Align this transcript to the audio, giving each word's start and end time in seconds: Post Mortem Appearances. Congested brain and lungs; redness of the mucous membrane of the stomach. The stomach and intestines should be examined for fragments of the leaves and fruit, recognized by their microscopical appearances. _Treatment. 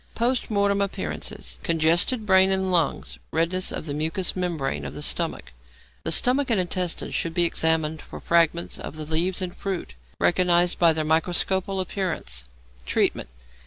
Post 0.15 0.49
Mortem 0.49 0.81
Appearances. 0.81 1.59
Congested 1.61 2.25
brain 2.25 2.49
and 2.49 2.71
lungs; 2.71 3.19
redness 3.29 3.71
of 3.71 3.85
the 3.85 3.93
mucous 3.93 4.35
membrane 4.35 4.83
of 4.83 4.95
the 4.95 5.03
stomach. 5.03 5.51
The 6.03 6.11
stomach 6.11 6.49
and 6.49 6.59
intestines 6.59 7.13
should 7.13 7.35
be 7.35 7.43
examined 7.45 8.01
for 8.01 8.19
fragments 8.19 8.79
of 8.79 8.95
the 8.95 9.05
leaves 9.05 9.43
and 9.43 9.55
fruit, 9.55 9.93
recognized 10.17 10.79
by 10.79 10.91
their 10.93 11.05
microscopical 11.05 11.79
appearances. 11.79 12.45
_Treatment. 12.83 13.27